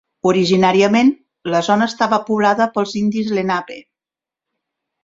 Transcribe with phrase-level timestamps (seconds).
[0.29, 1.11] Originàriament,
[1.57, 3.81] la zona estava poblada pels indis lenape.